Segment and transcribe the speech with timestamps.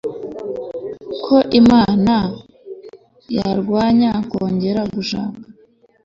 [1.23, 2.15] ko imana
[3.35, 5.39] yarwanya kongera gushaka